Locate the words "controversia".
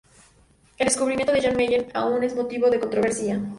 2.79-3.39